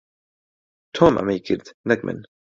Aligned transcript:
تۆم 0.95 1.13
ئەمەی 1.19 1.39
کرد، 1.45 1.65
نەک 1.89 1.99
من. 2.05 2.17